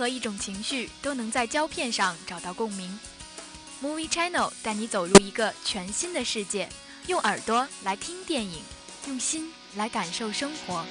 [0.00, 2.98] 何一种情绪都能在胶片上找到共鸣。
[3.82, 6.70] Movie Channel 带你走入一个全新的世界，
[7.06, 8.62] 用耳朵来听电影，
[9.08, 10.86] 用心来感受生活。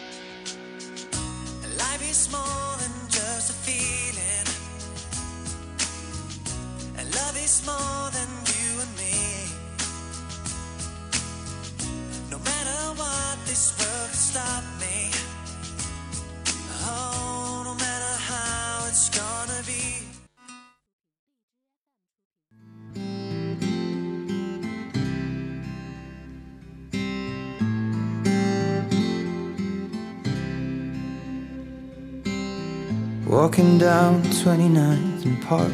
[33.30, 35.72] Walking down 29th and Park.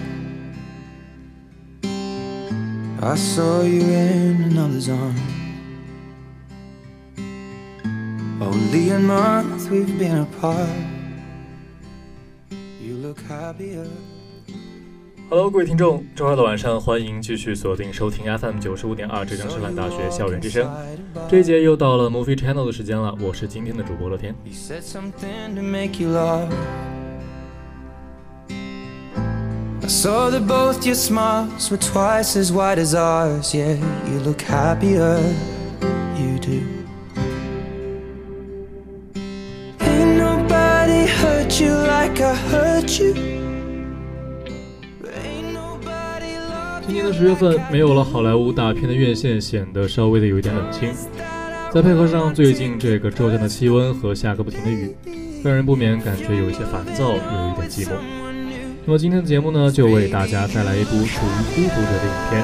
[3.01, 5.21] I saw you in another's arms.
[8.41, 10.67] Only a month we've been apart.
[12.81, 13.87] You look happier.
[15.29, 20.69] Hello，各位听众，周二的晚上，欢迎继续锁定收听 FM 九十五点二浙江师范大学校园之声。
[21.29, 24.35] 这一节又到了 Movie Channel 的时间了，我是今天的主播乐天。
[29.85, 33.53] I saw that both your smiles were twice as wide as ours.
[33.53, 33.77] Yeah,
[34.09, 35.19] you look happier,
[36.17, 36.63] you do.
[39.81, 43.13] Ain't nobody hurt you like I hurt you.
[45.05, 46.33] Ain't nobody
[46.87, 50.91] 今年的十月份，没有了好莱坞大片的院线，显得稍微的有一点冷清。
[51.71, 54.95] 再配合上最近这个骤降的气温和下个不停的雨，
[55.43, 58.24] 让人不免感觉有一些烦躁，有一点寂寞。
[58.87, 62.43] 那么今天的节目呢，就为大家带来一部属于孤独者的影片，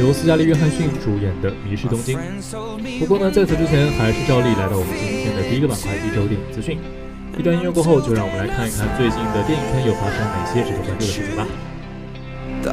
[0.00, 2.18] 由斯嘉丽·约翰逊主演的《迷失东京》。
[2.98, 6.78] 不过呢，在此之前，还是照例来到我们今天的第一个板块——一周电影资讯。
[7.36, 11.46] 一段音乐过后，就让我们来看一看最近的电影圈又发生哪些值得关注的事情吧。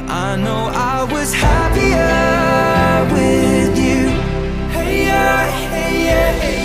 [0.08, 4.08] I know I was happier with you.
[4.72, 6.61] Hey yeah, hey yeah,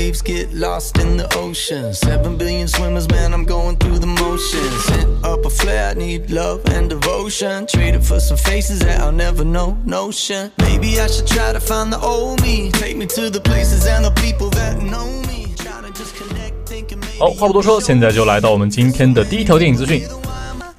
[0.00, 1.92] waves get lost in the ocean.
[1.92, 4.84] Seven billion swimmers, man, I'm going through the motions.
[4.84, 7.66] Set up a flare, I need love and devotion.
[7.66, 9.76] Trade it for some faces that I'll never know.
[9.84, 10.52] Notion.
[10.58, 12.70] Maybe I should try to find the old me.
[12.72, 15.54] Take me to the places and the people that know me.
[15.56, 17.18] Try to just connect, thinking maybe.
[17.18, 20.02] 好，话不多说，现在就来到我们今天的第一条电影资讯。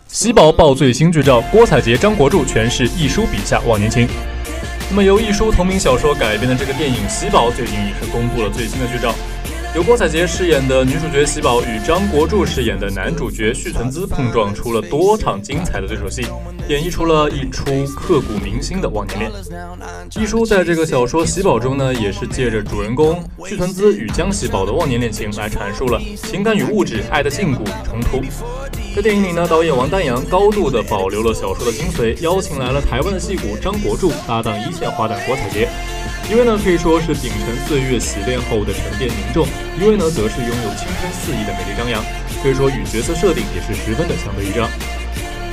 [0.08, 4.08] 喜宝爆最新剧照，郭采洁、张国柱全是一书笔下忘年情。
[4.94, 9.16] 那么由一书同名小说改编的这个电影《喜宝》最近也是公布了最新的剧照，
[9.74, 16.24] 由郭采洁饰演的女主角喜宝与张国柱饰演的男主角旭存姿碰撞出了多场精彩的对手戏，
[16.68, 17.63] 演绎出了一出
[17.96, 19.31] 刻骨铭心的忘年恋。
[20.19, 28.22] 一书在这个小说《喜宝》中呢，也是借着主人公旭存姿与江喜宝的忘年恋情来阐述了情感与物质、爱的禁锢与冲突。
[28.94, 35.69] 在电影里呢，导演王丹阳高度的保留了小说的精髓，邀请来了台湾的戏骨张国柱搭档一线花旦郭采洁。
[36.29, 39.47] 一位呢可以说是秉承岁月洗练后的沉淀凝重，
[39.79, 42.03] 一位呢则是拥有青春肆意的美丽张扬，
[42.44, 44.68] 可以说与角色设定也是十分的相得益彰。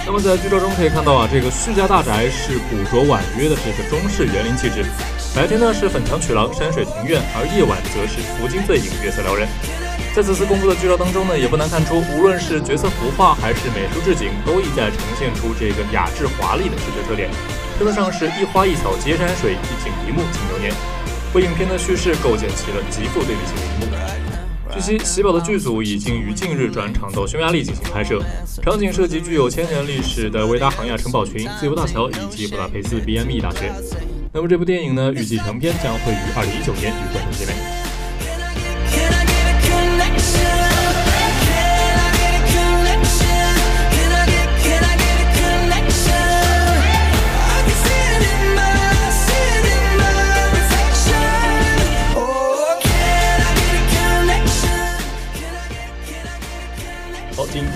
[0.05, 4.82] 那么在剧照中可以看到啊，这个旭家大宅是古着婉约的这个中式园林气质，
[5.32, 9.47] 白天呢是粉墙曲廊、山水庭院，而夜晚则是福金醉影、月色撩人。
[10.15, 17.31] 在此次公布的剧照当中呢，也不难看出，无论是角色服化还是美术置景，都意在呈现出这个雅致华丽的视觉特点，
[17.79, 20.73] 称得上是一花一草皆山水，一景一幕尽流年，
[21.35, 23.95] 为影片的叙事构建起了极富对比性的一幕。
[24.75, 28.21] 据悉，喜宝的剧组已经于近日转场到匈牙利进行拍摄，
[28.63, 33.73] 场景涉及具有千年历史的维达杭亚城堡群、自由大桥以及布达佩斯 BME 大学。
[34.33, 37.78] 那么这部电影呢，预计成片将会于二零一九年与观众见面。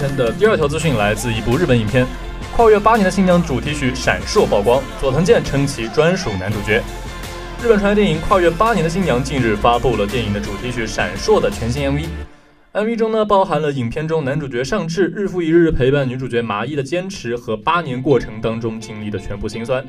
[0.02, 2.04] 天的第二条资讯来自一部日本影片
[2.56, 6.82] 《跨越八年的新娘》主题曲《闪烁》曝光，佐藤健称其专属男主角。
[7.62, 12.04] 日本传媒电影《跨越八年的新娘》近日发布了电影的主题曲《闪烁》的全新 MV。
[12.72, 19.86] MV 中呢，包含了影片中男主角上智日复一日陪伴女主角麻衣的坚持和八年过程当中经历的全部辛酸。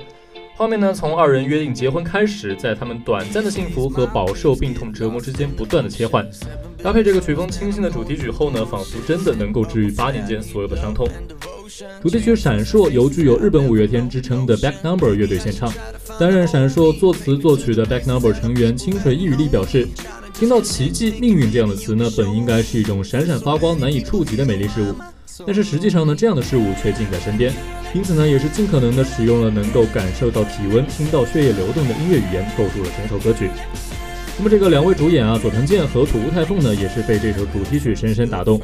[0.56, 6.26] 画面呢，从二人约定结婚开始，在他们短暂的幸福和饱受病痛折磨之间不断的切换，
[6.82, 11.10] 搭配这个曲风清新的主题曲后呢，仿佛真的能够治愈八年间所有的伤痛。
[12.04, 15.74] 主题曲《闪烁》由具有日本五月天之称的 Back Number 乐队献唱。
[16.20, 19.88] 担任《闪烁》作词作曲的 Back Number 成员清水一羽力表示，
[20.36, 24.94] 听到“奇迹”“命运”这样的词呢，本应该是一种闪闪发光、难以触及的美丽事物，
[25.46, 27.54] 但是实际上呢，这样的事物却近在身边。
[27.94, 33.50] 因此呢，也是尽可能的使用了能够感受到体温、听到血液流动的音乐语言，构筑了整首歌曲。
[34.36, 38.60] 那么这个两位主演啊，佐藤健和土屋太凤呢，也是被这首主题曲深深打动。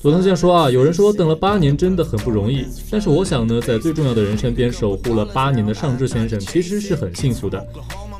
[0.00, 7.66] 佐藤健说啊，有人说等了八年真的很不容易，但是我想呢，在最重要的人身边守护了八年的上智先生，其实是很幸福的。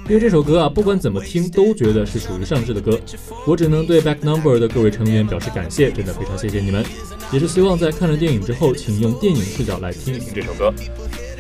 [0.09, 2.99] 因为这首歌啊，不管怎么听都觉得是属于上智的歌。
[3.47, 6.85] 我只能对 Back Number 的各位成员表示感谢，真的非常谢谢你们。
[7.33, 10.73] 也是希望在看了电影之后，请用电影视角来听一听这首歌。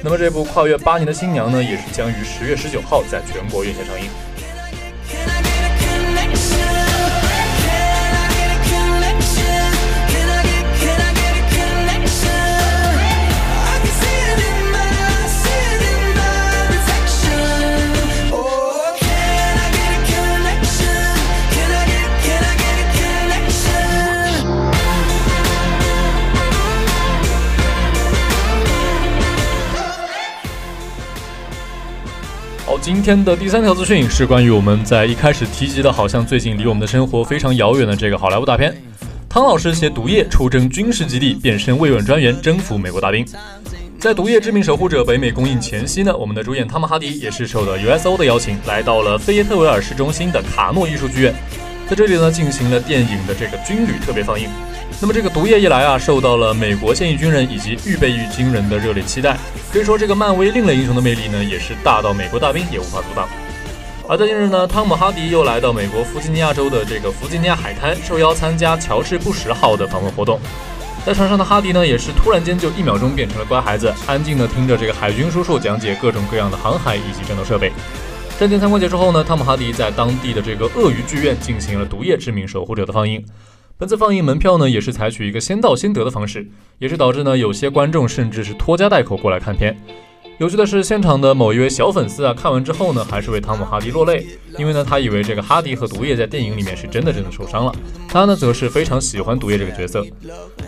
[0.02, 4.06] 那么这部跨越八年的新娘呢，也是将于十月十九号在全国院线上映。
[32.80, 38.74] 今天的第三条资讯是关于我们在一开始提及的，好像最近离我们的生活非常遥远的这个好莱坞大片。
[39.28, 43.24] 汤老师携毒液出征军事基地，变身慰问专员，征服美国大兵。
[43.98, 51.34] 在《毒液：致命守护者》北美公映前夕呢，我们的主演汤姆哈迪也是受到 USO 的邀请，来到了菲耶特维尔市中心的卡诺艺术剧院，
[51.86, 54.48] 在这里呢进行了电影的这个军旅特别放映。
[55.02, 59.34] 那么这个毒液一来啊，受到了美国现役军人以及预备役军人的热烈期待。
[59.72, 63.26] 可以说，这个漫威另类英雄的魅力呢，也是大到美国大兵也无法阻挡。
[64.06, 70.38] 而在近日呢，汤姆哈迪又来到美国弗吉尼亚州的这个弗吉尼亚海滩，受邀参加乔治布什号的访问活动。
[71.06, 77.72] 在船上的哈迪呢，也是突然间就一秒钟变成了乖孩子，安静的听着这个海军叔叔讲解各种各样的航海以及战斗设备。
[78.38, 83.24] 战舰参观结束后呢，汤姆哈迪在当地的这个鳄鱼剧院进行了《毒液：致命守护者》的放映。
[83.80, 86.46] 本次放映门票呢，也是采取一个先到先得的方式，
[86.78, 89.74] 也是导致呢有些观众甚至是拖家带口过来看片。
[90.36, 94.26] 有趣的是，现场的某一位小粉丝啊，看完之后呢，还是为汤姆哈迪落泪，
[94.58, 97.74] 因为呢，他以为这个哈迪和毒液在电影里面是真的真的受伤了。
[98.06, 100.04] 他呢，则是非常喜欢毒液这个角色。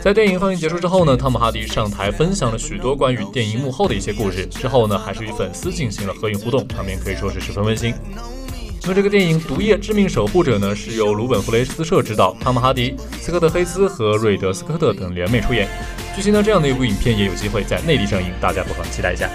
[0.00, 7.92] 在电影放映结束之后呢，汤姆哈迪上台分享了许多关于电影幕后的一些故事，之后呢，还是与粉丝进行了合影互动，场面可以说是十分温馨。
[8.84, 15.68] 那么这个电影《毒液：致命守护者》呢，是由鲁本·弗雷斯社执导，汤姆哈迪、斯科特·黑斯和瑞德·斯科特等联袂出演。
[16.16, 19.30] 据悉呢，这样的一部影片也有机会在内地上映，大家不妨期待一下。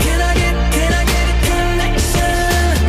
[0.00, 2.22] Can I get, can I get a connection?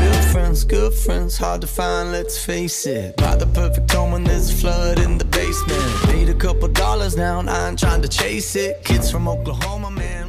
[0.03, 3.17] Real friends, good friends, hard to find, let's face it.
[3.17, 5.81] Buy the perfect home when there's a flood in the basement.
[6.13, 8.83] Need a couple dollars now, and I ain't trying to chase it.
[8.83, 10.24] Kids from Oklahoma, man,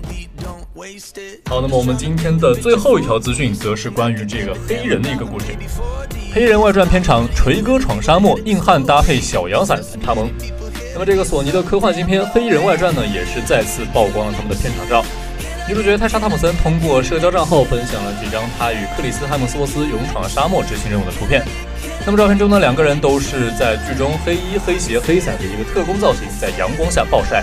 [1.49, 5.47] 好，那么我们今天的最后一条资讯，则是关于这个黑人的一个故事。
[6.35, 10.29] 黑人外传片场锤哥闯沙漠，硬汉搭配小阳伞他蒙。
[10.93, 15.03] 那么这个索尼的科幻新片《黑衣人外传》呢，也是再次曝光了他们的片场照。
[15.67, 21.43] 女主角泰莎·汤姆森通过社交账号分享了几张她与克里斯·汉姆斯沃斯勇闯沙漠执行任务的图片。
[22.05, 27.43] 那么照片中呢，两个人都是在剧中黑衣、黑鞋、黑伞的一个特工造型，在阳光下暴晒。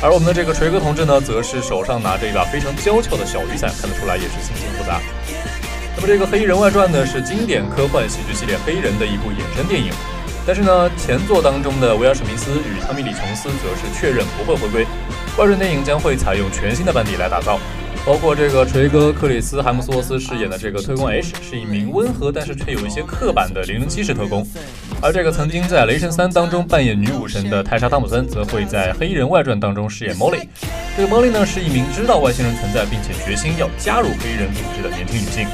[0.00, 5.00] 而我们的这个锤哥同志呢，则是手上拿着一把非常娇俏的小雨伞，看得出来也是心情复杂。
[5.96, 9.90] 那么这个《黑衣人外传》呢，是经典科幻喜剧系列《黑人》的一部衍生电影。
[10.46, 14.86] 但是呢，前作当中的威尔史密斯与汤米李琼斯则是确认不会回归。
[15.36, 17.58] 外传电影将会采用全新的班底来打造，
[18.06, 24.46] 包括这个锤哥克里斯·海姆斯沃斯饰演的这个特工 H 是一名温和但是却有一些刻板的零零七式特工，
[25.00, 30.48] 而这个曾经在《雷神三》当中扮演女武神的泰莎·汤普森则会在《黑衣人外传》当中饰演 Molly。
[30.96, 35.46] 这个 Molly 呢是一名知道外星人存在并且决心要加入黑衣人组织的年轻女性。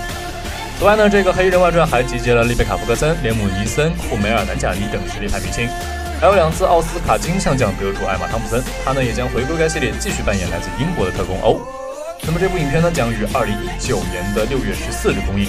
[0.78, 5.68] 此外呢，这个《黑衣人外传》还集结了丽贝卡·福格森、连姆·尼森、库梅尔·南贾尼等实力派明星，
[6.18, 11.60] 还有两次奥斯卡金像奖得主艾玛·汤普森，她呢也将回归该系列，继续扮演来自英国的特工欧。
[12.22, 15.48] 那么这部影片呢将于二零一九年的六月十四日公映。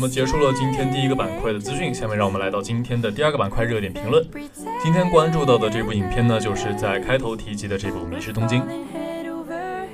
[0.00, 4.26] 那么结束了今天第一个板块的资讯，下面让我们来到今天的第二个板块热点评论。
[4.82, 8.62] 今天关注到的这部影片呢，就是在开头提及的这部《迷失东京》。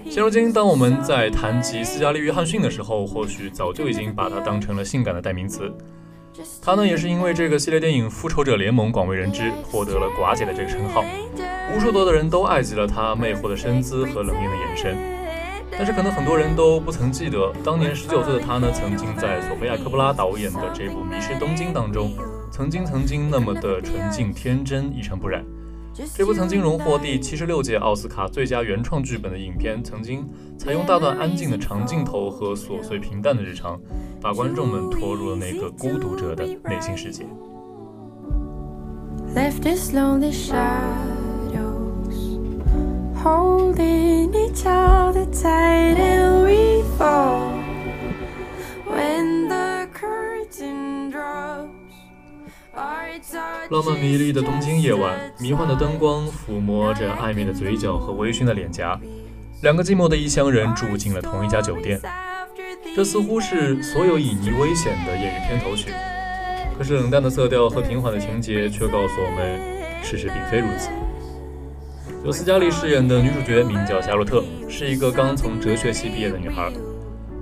[0.08, 5.76] 现如今，当我们在谈及斯嘉丽·约翰逊的时候，或许早就已经把她当成了性感的代名词。
[6.62, 11.04] 她呢，也是因为这个系列电影《复仇者联盟》广为人知，获得了“寡姐”的这个称号。
[11.74, 15.15] 无数多的人都爱极了她魅惑的身姿和冷艳的眼神。
[15.78, 22.12] 但是可能很多人都不曾记得，当年十九岁的他呢，曾经在索菲亚·科波拉导演的这部《迷失东京》当中，
[22.50, 25.44] 曾经曾经那么的纯净天真，一尘不染。
[26.14, 30.26] 这部曾经荣获第七十六届奥斯卡最佳原创剧本的影片，曾经
[30.58, 33.80] 采用大段安静的长镜头和琐碎平淡的日常，
[34.20, 37.24] 把观众们拖入了那个孤独者的内心世界。
[39.34, 40.56] left is lonely shadows,
[43.22, 47.52] holding each other tight, and we fall
[53.68, 58.98] 浪漫迷离的东京夜晚，迷幻的灯光抚摸着暧昧的嘴角和微醺的脸颊，
[59.62, 62.00] 两个寂寞的异乡人住进了同一家酒店。
[62.94, 65.90] 这似乎是所有旖旎危险的业余片头曲，
[66.78, 69.60] 可是冷淡的色调和平缓的情节却告诉我们，
[70.02, 70.88] 事实并非如此。
[72.26, 76.72] 由斯嘉丽饰演的女主角名叫夏洛特，是一个刚从哲学系毕业的女孩。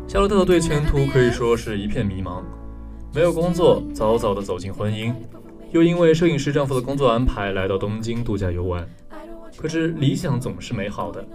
[0.07, 2.43] 夏洛特对前途可以说是一片迷茫，
[3.15, 5.15] 没有工作，早早的走进婚姻，
[5.73, 8.87] 又因为摄影师丈夫的工作安排来到东京度假游玩。
[9.57, 11.27] 可是理想总是美好的，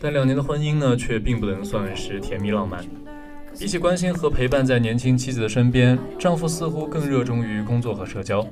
[0.00, 2.82] 但两年的婚姻呢，却并不能算是甜蜜浪漫。
[3.58, 8.42] 比起关心和陪伴在年轻妻子的身边，丈夫似乎更热衷于工作和社交。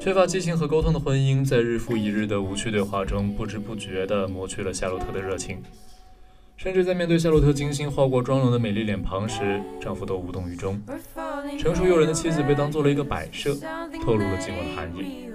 [0.00, 5.62] 缺乏激情和沟通的婚姻，在日复一日的无趣对话中，不知不觉地磨去了夏洛特的热情。
[6.56, 10.80] 甚至在面对夏洛特精心化过妆容的美丽脸庞时，丈夫都无动于衷。
[11.58, 13.54] 成熟诱人的妻子被当做了一个摆设，
[14.02, 15.28] 透露了寂寞的含义。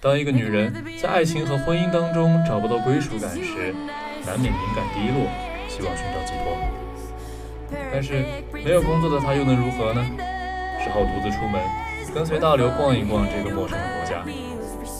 [0.00, 3.74] 当一个女人在爱情和婚姻当中找不到归属感时，
[4.24, 5.28] 难免敏感低落，
[5.68, 6.56] 希望寻找寄托。
[7.92, 8.24] 但是
[8.64, 10.02] 没有工作的她又能如何呢？
[10.82, 11.60] 只好独自出门，
[12.14, 14.24] 跟随大流逛一逛这个陌生的国家。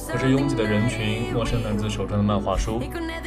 [0.08, 2.80] 可是拥挤的人群、陌生男子手中的漫画书、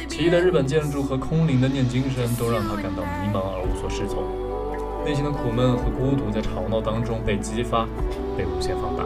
[0.08, 4.22] 奇异的日本建筑和空灵的念经声，都让他感到迷茫而无所适从。
[5.04, 7.86] 内心的苦闷和孤独在吵闹当中被激发，
[8.36, 9.04] 被无限放大。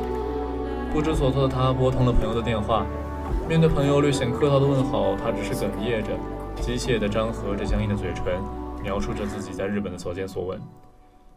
[0.93, 2.87] 不知所措的他拨通了朋友的电话，
[3.49, 6.11] 面对朋友略显客套的问好，他只是哽咽着，
[6.61, 8.25] 机械地张合着僵硬的嘴唇，
[8.83, 10.61] 描述着自己在日本的所见所闻。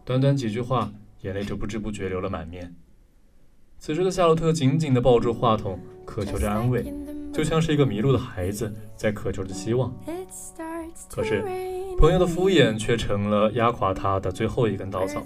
[0.03, 0.89] 短短几句话，
[1.21, 2.73] 眼泪就不知不觉流了满面。
[3.81, 6.93] 此时的夏洛特紧紧地抱住话筒，渴求着安慰，
[7.33, 9.91] 就像是一个迷路的孩子在渴求着希望。
[11.09, 11.41] 可是
[11.97, 15.23] 朋友的敷衍却成了压垮他的最后一根稻草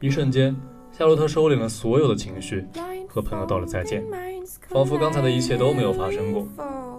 [0.00, 0.56] 一瞬间，
[0.90, 2.66] 夏洛特收敛了所有的情绪，
[3.08, 4.04] 和朋友道了再见，
[4.70, 6.48] 仿佛刚才的一切都没有发生过。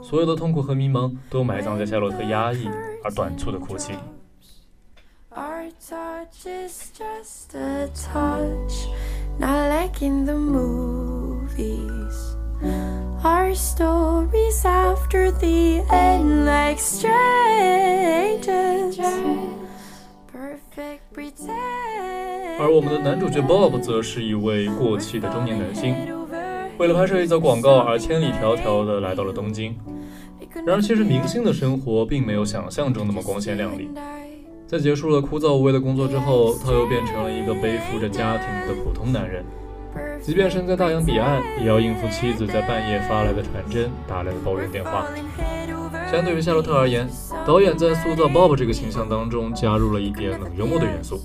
[0.01, 2.69] 所有的痛苦和迷茫都埋葬在夏洛特压抑
[3.03, 3.99] 而短促的哭泣里。
[9.39, 12.35] Our touch is just a touch, not like in the movies.
[13.23, 17.07] Our stories after the end, like strangers.
[20.31, 22.59] Perfect pretend.
[22.59, 25.95] 而我们的男主角 Bob 则是一位过气的中年男星，
[26.77, 29.77] 为了拍摄一则广告而千里迢迢地来到了东京。
[30.65, 33.89] 然而，其实明星的生活并没有想象中那么光鲜亮丽。
[34.69, 39.43] 在结束了枯燥无味的工作之后，他又变成了一个背负着家庭的普通男人。
[40.21, 45.07] 即便身在大洋彼岸，也要应付妻子在半夜发来的传真、打来的抱怨电话。
[46.11, 47.09] 相对于夏洛特而言，
[47.47, 51.19] 导演在塑造 Bob 这个形象当中加入了一点冷幽默的元素。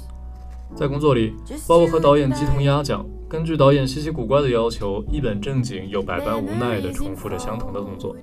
[0.75, 1.35] 在工作里
[1.69, 8.17] ，Bob 和导演鸡同鸭讲，根据导演稀奇古怪的要求，一本正经又百般无奈地重复着相同的动作。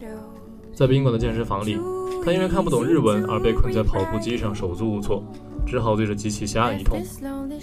[0.82, 1.80] 在宾馆的健身房里，
[2.26, 5.24] 他因为看不懂日文而被困在跑步机上，手足无措，
[5.64, 7.00] 只好对着机器瞎按一通。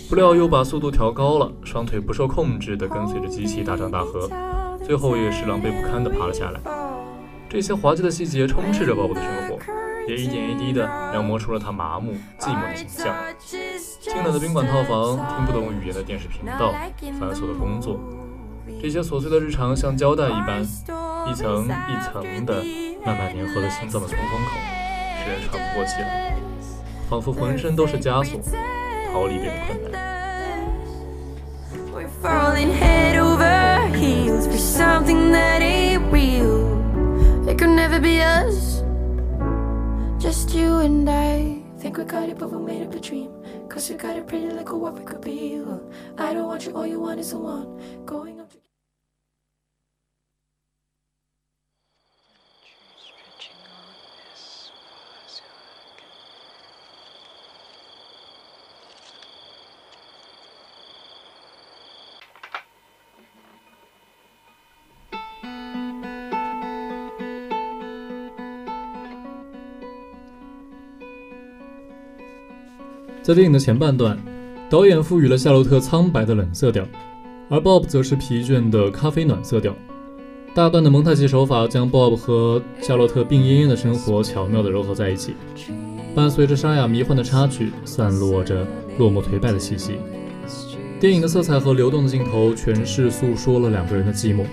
[0.09, 4.31] 不料又把速度调高了，双腿不受控制地跟随着机器大张大合，
[4.87, 6.61] 最后也是狼狈不堪地爬了下来。
[7.49, 9.59] 这些滑稽的细节充斥着鲍勃的生活，
[10.07, 13.17] 也一点一滴地描摹出了他麻木、寂寞的形象。
[13.41, 16.73] 清冷的宾馆套房，听不懂语言的电视频道，
[17.19, 17.99] 繁琐的工作，
[18.81, 20.65] 这些琐碎的日常像胶带一般，
[21.31, 22.65] 一层一层的
[23.05, 24.51] 慢慢粘合了心脏的通风口，
[25.25, 26.35] 使人喘不过气来，
[27.09, 28.41] 仿佛浑身都是枷锁，
[29.13, 29.99] 逃离变得困难。
[32.23, 36.67] falling head over heels for something that ain't real.
[37.47, 38.83] It could never be us,
[40.19, 41.63] just you and I.
[41.79, 43.31] Think we got it, but we made up a dream.
[43.69, 45.61] Cause we got it pretty like what we could be.
[45.65, 45.81] Well,
[46.19, 48.38] I don't want you, all you want is someone going
[73.29, 74.17] 在电影的前半段，
[74.71, 76.83] 导演赋予了夏洛特苍白的冷色调，
[77.51, 79.77] 而 Bob 则是疲倦的咖啡暖色调。
[80.55, 85.35] 大段的蒙太奇手法将 Bob 和夏洛特病恹恹的生活巧妙地糅合在一起，
[86.15, 88.67] 伴随着沙哑迷幻的插曲，散落着
[88.99, 89.97] 落寞颓败的气息。
[90.99, 94.47] 电影的色彩和流动的镜头诠释诉说了两个人的寂寞，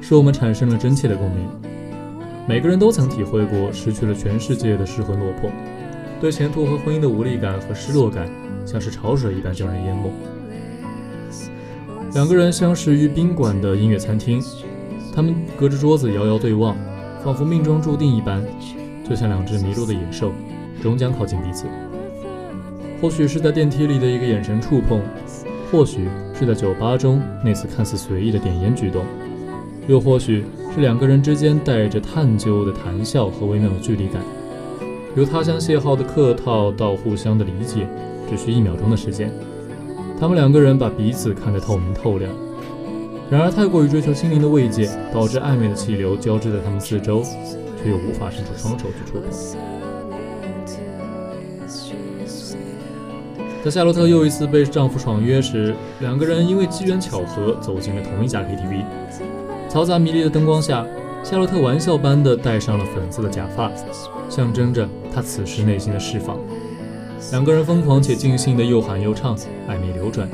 [0.00, 1.46] 使我们产生了真切的共鸣。
[2.48, 5.50] 每个人都曾体会过失去了全世界的失魂落魄。
[6.22, 8.30] 对前途和婚姻的无力感和失落感，
[8.64, 10.08] 像是潮水一般将人淹没。
[12.14, 14.40] 两个人相识于宾馆的音乐餐厅，
[15.12, 16.76] 他们隔着桌子遥遥对望，
[17.24, 18.40] 仿佛命中注定一般，
[19.02, 20.30] 就像两只迷路的野兽，
[20.80, 21.66] 终将靠近彼此。
[23.00, 25.00] 或许是在电梯里的一个眼神触碰，
[25.72, 26.06] 或许
[26.38, 29.04] 是在酒吧中那次看似随意的点烟举动，
[29.88, 34.22] 又或许是两个人之间带着探究的谈笑和微妙的距离感。
[35.14, 37.86] 由他乡邂逅的客套到互相的理解，
[38.30, 39.30] 只需一秒钟的时间。
[40.18, 42.32] 他们两个人把彼此看得透明透亮。
[43.30, 47.22] 然而，太过于追求心灵的慰藉，导致暧昧的气流交织在他们四周，
[47.82, 49.30] 却又无法伸出双手去触碰。
[53.64, 58.84] 在夏洛特又一次被丈夫爽约时，两个人因为机缘巧合走进了同一家 KTV。
[59.70, 60.84] 嘈杂迷离的灯光下，
[61.22, 63.70] 夏洛特玩笑般地戴上了粉色的假发。
[64.32, 66.38] 象征着他此时内心的释放。
[67.32, 69.36] 两个人疯狂且尽兴的又喊又唱，
[69.68, 70.26] 暧昧流转。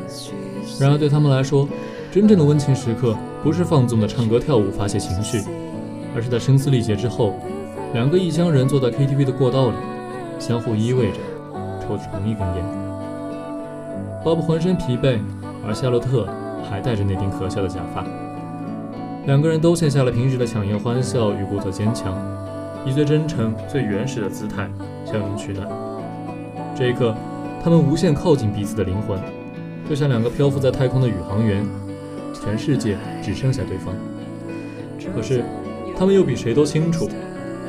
[0.78, 1.68] 然而对他们来说，
[2.12, 5.42] 真正的温情时刻不是放纵的唱歌跳舞发泄情绪，
[6.14, 7.34] 而是在声嘶力竭之后，
[7.92, 9.76] 两个异乡人坐在 KTV 的过道里，
[10.38, 11.18] 相互依偎着，
[11.82, 12.64] 抽着同一根烟。
[14.24, 15.18] 鲍勃浑身疲惫，
[15.66, 16.28] 而夏洛特
[16.70, 18.04] 还戴着那顶可笑的假发。
[19.26, 22.16] 两个人都卸下了平时的强颜欢笑与故作坚强。
[22.88, 24.66] 以最真诚、最原始的姿态
[25.04, 25.68] 相拥取暖。
[26.74, 27.14] 这一刻，
[27.62, 29.20] 他们无限靠近彼此的灵魂，
[29.88, 31.66] 就像两个漂浮在太空的宇航员，
[32.32, 33.94] 全世界只剩下对方。
[35.14, 35.44] 可是，
[35.98, 37.06] 他们又比谁都清楚，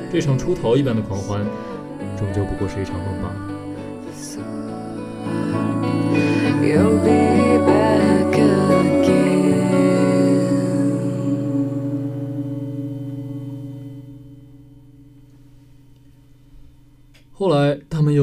[0.10, 1.42] 这场出逃一般的狂欢，
[2.18, 3.36] 终究不过是一场梦罢了。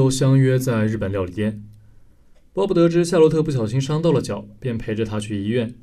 [0.07, 1.63] 来，他们又相约在日本料理店。
[2.53, 5.75] 鲍勃得知夏洛特不小心伤到了脚，便陪着他去医院。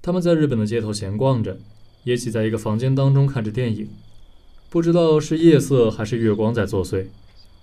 [0.00, 1.58] 他们在日本的街头闲逛着，
[2.04, 3.88] 也挤在一个房间当中看着电影。
[4.70, 7.06] 不知道是夜色还是月光在作祟，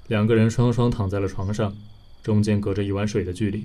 [0.07, 1.75] 两个人双双躺在了床上，
[2.21, 3.63] 中间隔着一碗水的距离。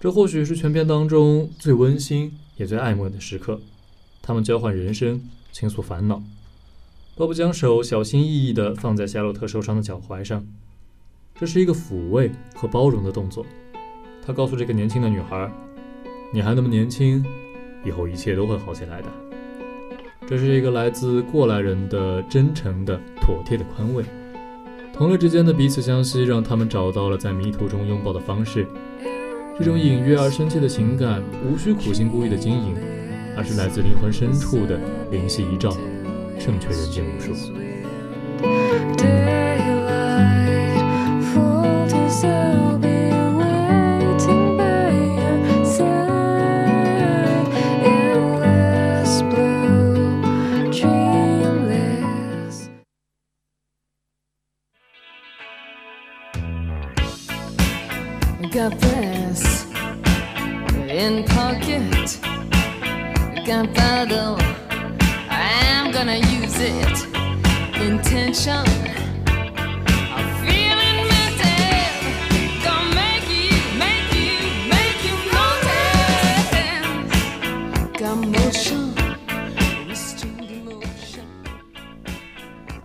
[0.00, 3.60] 这或许是全片当中最温馨也最爱慕的时刻。
[4.22, 6.22] 他们交换人生，倾诉烦恼。
[7.16, 10.46] 鲍勃将手小心翼翼地放在夏洛特受伤的脚踝上，
[11.36, 13.44] 这是一个抚慰和包容的动作。
[14.24, 15.50] 他告诉这个年轻的女孩
[16.32, 17.24] ：“你还那么年轻，
[17.84, 19.08] 以后一切都会好起来的。”
[20.26, 24.04] 这是一个来自过来人的真诚的、妥帖的宽慰。
[24.92, 28.64] 同类之间的彼此相惜，让他们找到了在迷途中拥抱的方式。
[29.58, 32.76] 这种隐约而深切的情感，无需苦心孤诣的经营，
[33.36, 34.78] 而是来自灵魂深处的
[35.10, 35.76] 灵犀一照。
[36.38, 37.32] 胜却人间无数。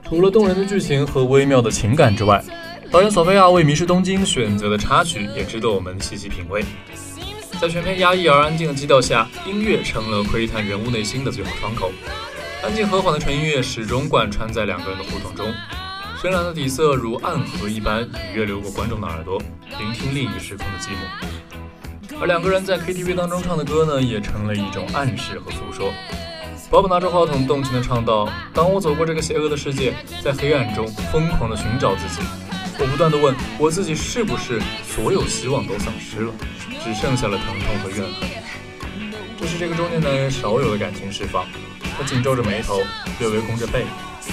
[0.09, 2.43] 除了动人的剧情和微妙的情感之外，
[2.89, 6.65] 导演索菲亚为《迷失东京》选择的插曲也值得我们细细品味。
[7.61, 11.91] 在全片压抑而安静的基调下，音乐成了窥探人物内心的最好窗口。
[12.63, 15.53] 安静和缓的纯音乐始终贯穿在两个人的互动中，
[16.19, 19.39] 深蓝的底色如暗河一般，隐约流过观众的耳朵，
[19.77, 22.19] 聆听另一个时空的寂寞。
[22.19, 25.93] 而两个人在 KTV 当中唱的歌呢，也成了一种暗示和诉说。
[26.69, 29.91] Bob 拿着话筒，动情地唱道：“当我走过这个邪恶的世界，
[30.23, 32.21] 在黑暗中疯狂地寻找自己，
[32.77, 36.31] 我不断地问我自己，是不是所有希望都丧失了，
[36.83, 38.29] 只剩下了疼痛和怨恨？
[39.39, 41.43] 这是这个中年男人少有的感情释放。
[41.97, 42.81] 他紧皱着眉头，
[43.19, 43.85] 略微弓着背，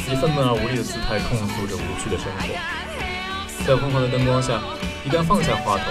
[0.06, 3.66] 以愤懑而无力的姿态控诉着无趣的生活。
[3.66, 4.60] 在昏黄的灯光下，
[5.06, 5.84] 一旦放下话筒，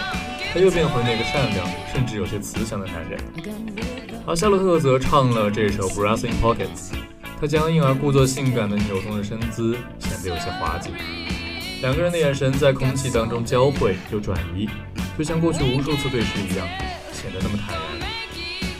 [0.54, 4.15] 他又变回那个善良，甚至有些慈祥的男人。
[4.28, 6.92] 而夏洛特则唱了这首《Brass in Pockets》，
[7.40, 10.90] 他僵硬而故作性感的扭动着身姿，显得有些滑稽。
[11.82, 14.68] 两个人的眼神在空气当中交汇又转移，
[15.16, 16.68] 就像过去无数次对视一样，
[17.14, 18.10] 显得那么坦然。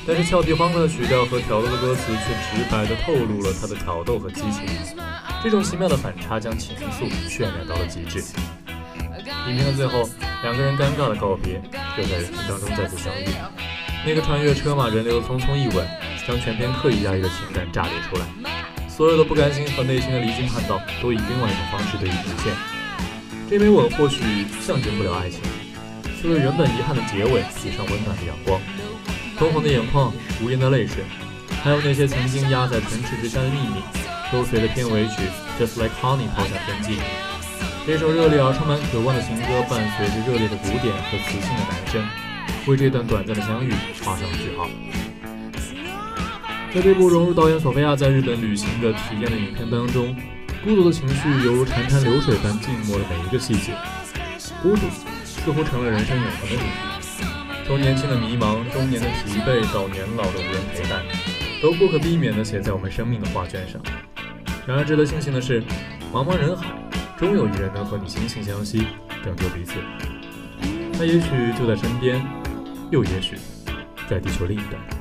[0.08, 4.66] 但是俏皮欢快的曲调和挑逗的歌词却直白地透露了他的挑逗和激情。
[5.44, 8.20] 这种奇妙的反差将情愫渲染到了极致。
[9.48, 10.10] 影片的最后，
[10.42, 11.62] 两个人尴尬的告别，
[12.00, 13.26] 又在人群当中再次相遇。
[14.06, 15.84] 那个穿越车马人流的匆匆一吻，
[16.28, 18.26] 将全片刻意压抑的情感炸裂出来。
[18.88, 22.54] 所有的不甘心和内心的离经叛道，都以另外一种方式得以实现。
[23.50, 24.22] 这枚吻或许
[24.62, 25.42] 象征不了爱情，
[26.22, 28.62] 却为原本遗憾的结尾补上温暖的阳光。
[29.40, 31.04] 通红的眼眶，无言的泪水，
[31.64, 33.82] 还有那些曾经压在唇齿之下的秘密，
[34.32, 35.24] 都随着片尾曲
[35.60, 37.02] 《Just Like Honey》抛下天际。
[37.88, 42.08] 这首热烈而充满渴望的情歌，伴随着热烈的鼓点和磁性的男声，
[42.68, 43.72] 为这段短暂的相遇
[44.04, 44.68] 画上了句号。
[46.74, 50.16] 在这部融入导演索菲亚在日本旅行的体验的影片当中，
[50.64, 53.74] 孤独的情绪犹如潺潺流水般浸没了每一个细节，
[54.62, 54.82] 孤独
[55.24, 56.70] 似乎成了人生永恒的主题。
[57.68, 61.02] 从年轻的迷茫、中年的疲惫到年老的无人陪伴，
[61.62, 63.82] 都不可避免地写在我们生命的画卷上。
[64.68, 65.64] 然而，值得庆幸的是，
[66.12, 66.66] 茫茫人海，
[67.18, 68.88] 终有一人能和你惺惺相惜，
[69.24, 69.76] 拯救彼此。
[70.98, 72.22] 他也许就在身边，
[72.92, 73.38] 又也许
[74.10, 74.95] 在地球另一端。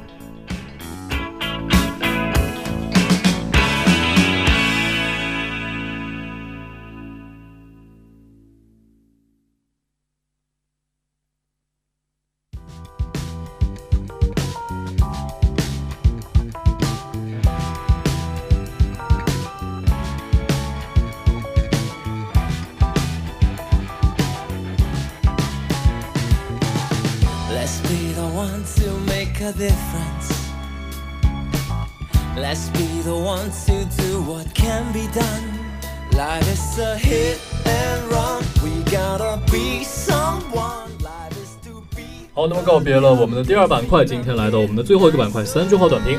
[42.36, 46.18] 好，那么告别了我们的第二板块，今天来到我们的最后一个板块——三句话短评。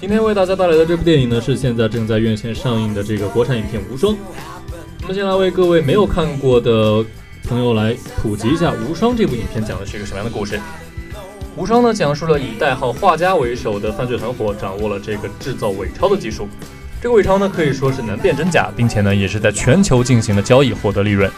[0.00, 4.12] 今天为大家带来的这部电影呢，是现在正在院线上映的这个国产影片《无双》。
[5.02, 7.04] 那么，先来为各位没有看过的
[7.48, 10.56] 朋友来普及一下《无双》这部影片讲的是一个什么样的故事。
[11.54, 16.48] 《无双》呢，讲述了以代号画家为首的犯罪团伙掌握了这个制造伪钞的技术。
[17.00, 21.30] 这个伪钞呢，可以说是能辨真假，并且呢，也是在全球进行了交易，获得利润。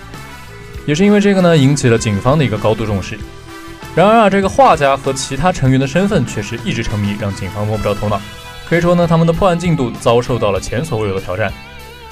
[0.86, 3.18] 也是因为这个呢，引起了警方的一个高度重视。
[3.94, 8.20] 然而啊，这个画家和其他成员的身份却是一直成谜，让警方摸不着头脑。
[8.68, 11.52] 可以说呢，他们的破案进度遭受到了前所未有的挑战。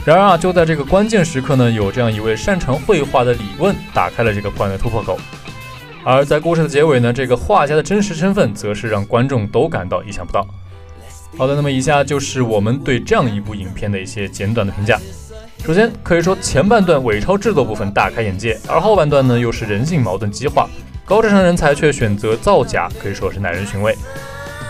[0.05, 5.18] 然而啊，就在这个关键时刻呢，有这样一位擅长绘画的李问打开了这个破案的突破口。
[6.05, 10.47] 而在故事的结尾呢，这个画家的真实身份则是让观众都感到意想不到。
[11.37, 15.01] 好的，那么以下就是我们对这样一部影片的一些简短的评价。
[15.64, 20.68] 首先可以说前半段伪钞制作部分大开眼界，而后半段呢又是人性矛盾激化，
[21.05, 23.97] 高智商人才却选择造假，可以说是耐人寻味。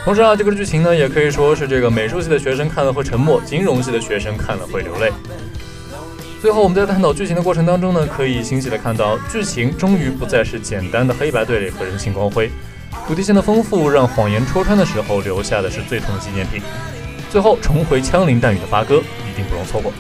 [0.05, 5.12] 同时啊，这个剧情呢也可以说是这个美术系的学生看了会沉默，金融系的学生看了会流泪。
[6.40, 12.51] 最后，我们在探讨剧情的过程当中呢，可以欣喜的看到，剧情终于不再是简单的黑白对立和人性光辉，
[13.07, 16.61] 主题性的丰富让谎言戳穿的时候留下的是最痛的纪念品。
[17.31, 19.92] 最后重回枪林弹雨的发哥，一定不容错过。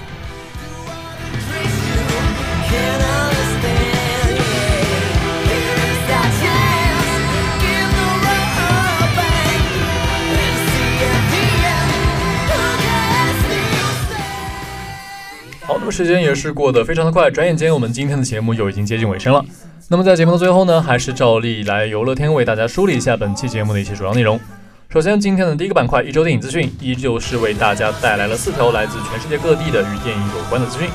[15.72, 19.42] 好，那么时间也是过得非常的快，转眼间我们今天的节目又已经接近尾声了。
[19.88, 24.38] 那么在节目的最后呢，还是照例来游乐天为大家梳理一下本期节目的一些主要内容。
[24.90, 30.90] 首先，今天的第一个板块一周电影资讯，依旧是为大家带来了四条来自全世界各地的与电影有关的资讯。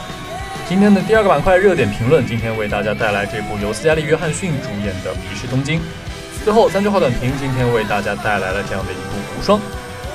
[0.69, 5.79] 今天的第二个板块热点评论，今天为大家带来这部由斯嘉丽·约翰逊主演的《迷失东京》。
[6.43, 9.59] 最后三句话短评，今天为大家带来了这样的一部无双。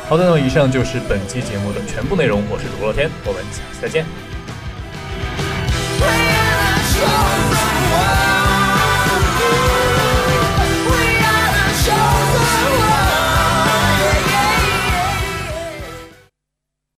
[0.09, 4.32] 好的，那么以上就是本期节目的全部内容，我是主播乐天，我们下期再见。
[6.03, 8.32] When I close my eyes